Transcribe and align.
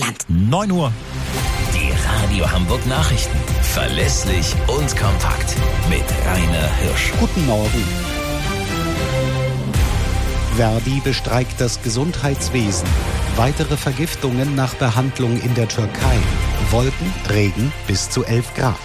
Deutschland. 0.00 0.24
9 0.28 0.72
Uhr. 0.72 0.92
Die 1.74 1.92
Radio 2.06 2.50
Hamburg 2.50 2.84
Nachrichten. 2.86 3.36
Verlässlich 3.62 4.54
und 4.66 4.96
kompakt. 4.96 5.54
Mit 5.88 6.04
Rainer 6.26 6.74
Hirsch. 6.76 7.12
Guten 7.18 7.46
Morgen. 7.46 7.84
Verdi 10.56 11.00
bestreikt 11.04 11.60
das 11.60 11.82
Gesundheitswesen. 11.82 12.88
Weitere 13.36 13.76
Vergiftungen 13.76 14.54
nach 14.54 14.74
Behandlung 14.74 15.40
in 15.40 15.54
der 15.54 15.68
Türkei. 15.68 16.18
Wolken, 16.70 17.12
Regen 17.28 17.72
bis 17.86 18.10
zu 18.10 18.24
11 18.24 18.54
Grad. 18.54 18.76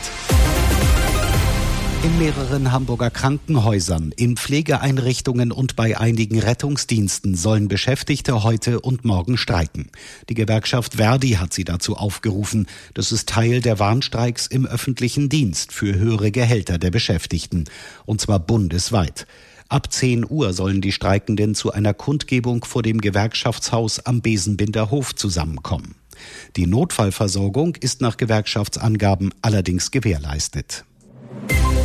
In 2.05 2.19
mehreren 2.19 2.71
Hamburger 2.71 3.09
Krankenhäusern, 3.09 4.13
in 4.15 4.37
Pflegeeinrichtungen 4.37 5.51
und 5.51 5.75
bei 5.75 5.97
einigen 5.97 6.37
Rettungsdiensten 6.37 7.33
sollen 7.33 7.67
Beschäftigte 7.67 8.43
heute 8.43 8.79
und 8.79 9.05
morgen 9.05 9.37
streiken. 9.37 9.89
Die 10.29 10.35
Gewerkschaft 10.35 10.97
Verdi 10.97 11.31
hat 11.31 11.51
sie 11.51 11.63
dazu 11.63 11.97
aufgerufen. 11.97 12.67
Das 12.93 13.11
ist 13.11 13.27
Teil 13.29 13.59
der 13.59 13.79
Warnstreiks 13.79 14.45
im 14.45 14.67
öffentlichen 14.67 15.29
Dienst 15.29 15.73
für 15.73 15.95
höhere 15.95 16.29
Gehälter 16.29 16.77
der 16.77 16.91
Beschäftigten. 16.91 17.63
Und 18.05 18.21
zwar 18.21 18.37
bundesweit. 18.37 19.25
Ab 19.67 19.91
10 19.91 20.29
Uhr 20.29 20.53
sollen 20.53 20.81
die 20.81 20.91
Streikenden 20.91 21.55
zu 21.55 21.71
einer 21.71 21.95
Kundgebung 21.95 22.65
vor 22.65 22.83
dem 22.83 23.01
Gewerkschaftshaus 23.01 23.97
am 24.05 24.21
Besenbinder 24.21 24.91
Hof 24.91 25.15
zusammenkommen. 25.15 25.95
Die 26.55 26.67
Notfallversorgung 26.67 27.75
ist 27.77 27.99
nach 27.99 28.17
Gewerkschaftsangaben 28.17 29.33
allerdings 29.41 29.89
gewährleistet. 29.89 30.85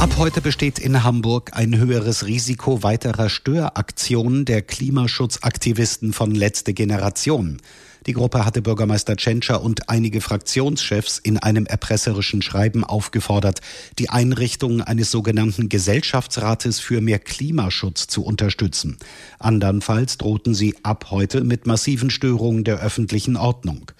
Ab 0.00 0.16
heute 0.16 0.40
besteht 0.40 0.78
in 0.78 1.04
Hamburg 1.04 1.50
ein 1.52 1.77
höheres 1.77 2.24
Risiko 2.24 2.82
weiterer 2.82 3.28
Störaktionen 3.28 4.46
der 4.46 4.62
Klimaschutzaktivisten 4.62 6.14
von 6.14 6.34
letzte 6.34 6.73
Generation. 6.73 7.59
Die 8.06 8.14
Gruppe 8.14 8.46
hatte 8.46 8.62
Bürgermeister 8.62 9.14
Tschentscher 9.16 9.62
und 9.62 9.90
einige 9.90 10.23
Fraktionschefs 10.23 11.18
in 11.18 11.36
einem 11.36 11.66
erpresserischen 11.66 12.40
Schreiben 12.40 12.82
aufgefordert, 12.82 13.60
die 13.98 14.09
Einrichtung 14.09 14.80
eines 14.80 15.10
sogenannten 15.10 15.68
Gesellschaftsrates 15.68 16.80
für 16.80 17.02
mehr 17.02 17.18
Klimaschutz 17.18 18.06
zu 18.06 18.24
unterstützen. 18.24 18.96
Andernfalls 19.38 20.16
drohten 20.16 20.54
sie 20.54 20.76
ab 20.82 21.09
heute 21.10 21.45
mit 21.45 21.66
massiven 21.66 22.09
Störungen 22.09 22.65
der 22.65 22.80
öffentlichen 22.80 23.37
Ordnung. 23.37 23.93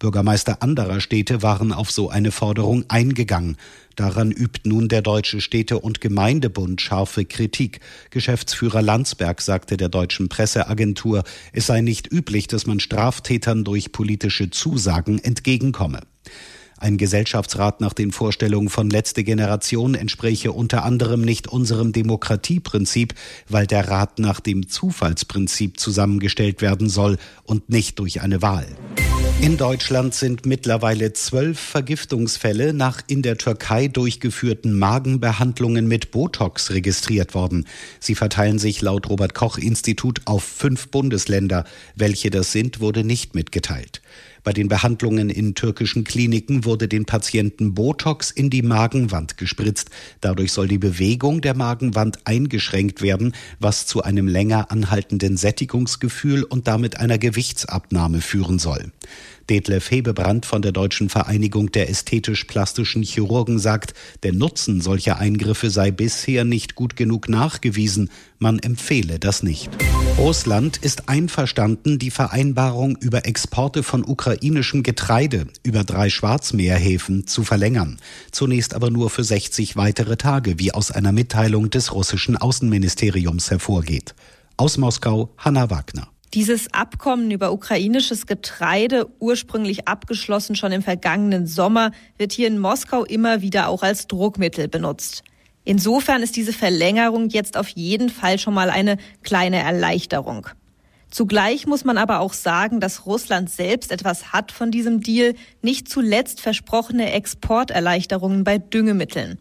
Bürgermeister 0.00 0.62
anderer 0.62 1.00
Städte 1.00 1.42
waren 1.42 1.72
auf 1.72 1.90
so 1.90 2.08
eine 2.08 2.32
Forderung 2.32 2.86
eingegangen. 2.88 3.58
Daran 3.96 4.32
übt 4.32 4.62
nun 4.64 4.88
der 4.88 5.02
Deutsche 5.02 5.42
Städte- 5.42 5.78
und 5.78 6.00
Gemeindebund 6.00 6.80
scharfe 6.80 7.26
Kritik. 7.26 7.80
Geschäftsführer 8.08 8.80
Landsberg 8.80 9.42
sagte 9.42 9.76
der 9.76 9.90
deutschen 9.90 10.30
Presseagentur, 10.30 11.22
es 11.52 11.66
sei 11.66 11.82
nicht 11.82 12.10
üblich, 12.10 12.46
dass 12.46 12.66
man 12.66 12.80
Straftätern 12.80 13.62
durch 13.62 13.92
politische 13.92 14.48
Zusagen 14.48 15.18
entgegenkomme. 15.18 16.00
Ein 16.78 16.96
Gesellschaftsrat 16.96 17.82
nach 17.82 17.92
den 17.92 18.10
Vorstellungen 18.10 18.70
von 18.70 18.88
letzte 18.88 19.22
Generation 19.22 19.94
entspräche 19.94 20.52
unter 20.52 20.82
anderem 20.82 21.20
nicht 21.20 21.46
unserem 21.46 21.92
Demokratieprinzip, 21.92 23.12
weil 23.50 23.66
der 23.66 23.88
Rat 23.88 24.18
nach 24.18 24.40
dem 24.40 24.66
Zufallsprinzip 24.66 25.78
zusammengestellt 25.78 26.62
werden 26.62 26.88
soll 26.88 27.18
und 27.44 27.68
nicht 27.68 27.98
durch 27.98 28.22
eine 28.22 28.40
Wahl. 28.40 28.66
In 29.42 29.56
Deutschland 29.56 30.14
sind 30.14 30.44
mittlerweile 30.44 31.14
zwölf 31.14 31.58
Vergiftungsfälle 31.58 32.74
nach 32.74 33.00
in 33.06 33.22
der 33.22 33.38
Türkei 33.38 33.88
durchgeführten 33.88 34.78
Magenbehandlungen 34.78 35.88
mit 35.88 36.10
Botox 36.10 36.72
registriert 36.72 37.34
worden. 37.34 37.66
Sie 38.00 38.14
verteilen 38.14 38.58
sich 38.58 38.82
laut 38.82 39.08
Robert 39.08 39.32
Koch 39.32 39.56
Institut 39.56 40.20
auf 40.26 40.44
fünf 40.44 40.88
Bundesländer. 40.88 41.64
Welche 41.96 42.28
das 42.28 42.52
sind, 42.52 42.80
wurde 42.80 43.02
nicht 43.02 43.34
mitgeteilt. 43.34 44.02
Bei 44.42 44.52
den 44.52 44.68
Behandlungen 44.68 45.30
in 45.30 45.54
türkischen 45.54 46.04
Kliniken 46.04 46.64
wurde 46.64 46.88
den 46.88 47.04
Patienten 47.04 47.74
Botox 47.74 48.30
in 48.30 48.50
die 48.50 48.62
Magenwand 48.62 49.36
gespritzt. 49.36 49.90
Dadurch 50.20 50.52
soll 50.52 50.68
die 50.68 50.78
Bewegung 50.78 51.40
der 51.40 51.54
Magenwand 51.54 52.18
eingeschränkt 52.24 53.02
werden, 53.02 53.34
was 53.58 53.86
zu 53.86 54.02
einem 54.02 54.28
länger 54.28 54.70
anhaltenden 54.70 55.36
Sättigungsgefühl 55.36 56.44
und 56.44 56.68
damit 56.68 56.98
einer 56.98 57.18
Gewichtsabnahme 57.18 58.20
führen 58.20 58.58
soll. 58.58 58.92
Detlef 59.50 59.90
Hebebrand 59.90 60.46
von 60.46 60.62
der 60.62 60.72
Deutschen 60.72 61.08
Vereinigung 61.08 61.72
der 61.72 61.90
ästhetisch-plastischen 61.90 63.02
Chirurgen 63.02 63.58
sagt, 63.58 63.94
der 64.22 64.32
Nutzen 64.32 64.80
solcher 64.80 65.18
Eingriffe 65.18 65.70
sei 65.70 65.90
bisher 65.90 66.44
nicht 66.44 66.76
gut 66.76 66.94
genug 66.94 67.28
nachgewiesen. 67.28 68.10
Man 68.38 68.60
empfehle 68.60 69.18
das 69.18 69.42
nicht. 69.42 69.70
Russland 70.20 70.76
ist 70.76 71.08
einverstanden, 71.08 71.98
die 71.98 72.10
Vereinbarung 72.10 72.94
über 73.00 73.24
Exporte 73.24 73.82
von 73.82 74.04
ukrainischem 74.04 74.82
Getreide 74.82 75.46
über 75.62 75.82
drei 75.82 76.10
Schwarzmeerhäfen 76.10 77.26
zu 77.26 77.42
verlängern. 77.42 77.98
Zunächst 78.30 78.74
aber 78.74 78.90
nur 78.90 79.08
für 79.08 79.24
60 79.24 79.76
weitere 79.76 80.18
Tage, 80.18 80.58
wie 80.58 80.72
aus 80.72 80.90
einer 80.90 81.12
Mitteilung 81.12 81.70
des 81.70 81.94
russischen 81.94 82.36
Außenministeriums 82.36 83.50
hervorgeht. 83.50 84.14
Aus 84.58 84.76
Moskau, 84.76 85.30
Hanna 85.38 85.70
Wagner. 85.70 86.08
Dieses 86.34 86.70
Abkommen 86.74 87.30
über 87.30 87.50
ukrainisches 87.50 88.26
Getreide, 88.26 89.06
ursprünglich 89.20 89.88
abgeschlossen 89.88 90.54
schon 90.54 90.72
im 90.72 90.82
vergangenen 90.82 91.46
Sommer, 91.46 91.92
wird 92.18 92.32
hier 92.32 92.48
in 92.48 92.58
Moskau 92.58 93.06
immer 93.06 93.40
wieder 93.40 93.68
auch 93.68 93.82
als 93.82 94.06
Druckmittel 94.06 94.68
benutzt. 94.68 95.24
Insofern 95.64 96.22
ist 96.22 96.36
diese 96.36 96.52
Verlängerung 96.52 97.28
jetzt 97.28 97.56
auf 97.56 97.68
jeden 97.68 98.08
Fall 98.08 98.38
schon 98.38 98.54
mal 98.54 98.70
eine 98.70 98.96
kleine 99.22 99.58
Erleichterung. 99.58 100.48
Zugleich 101.10 101.66
muss 101.66 101.84
man 101.84 101.98
aber 101.98 102.20
auch 102.20 102.32
sagen, 102.32 102.80
dass 102.80 103.04
Russland 103.04 103.50
selbst 103.50 103.90
etwas 103.90 104.32
hat 104.32 104.52
von 104.52 104.70
diesem 104.70 105.00
Deal, 105.00 105.34
nicht 105.60 105.88
zuletzt 105.88 106.40
versprochene 106.40 107.12
Exporterleichterungen 107.12 108.44
bei 108.44 108.58
Düngemitteln. 108.58 109.38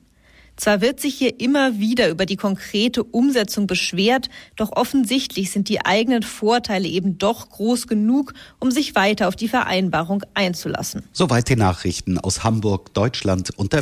Zwar 0.59 0.81
wird 0.81 0.99
sich 0.99 1.15
hier 1.15 1.39
immer 1.39 1.79
wieder 1.79 2.09
über 2.09 2.25
die 2.25 2.35
konkrete 2.35 3.01
Umsetzung 3.01 3.65
beschwert, 3.65 4.29
doch 4.57 4.73
offensichtlich 4.73 5.51
sind 5.51 5.69
die 5.69 5.85
eigenen 5.85 6.21
Vorteile 6.21 6.85
eben 6.85 7.17
doch 7.17 7.49
groß 7.49 7.87
genug, 7.87 8.33
um 8.59 8.69
sich 8.69 8.93
weiter 8.93 9.29
auf 9.29 9.37
die 9.37 9.47
Vereinbarung 9.47 10.23
einzulassen. 10.33 11.03
Soweit 11.13 11.47
die 11.47 11.55
Nachrichten 11.55 12.17
aus 12.17 12.43
Hamburg, 12.43 12.93
Deutschland 12.93 13.57
und 13.57 13.71
der 13.71 13.77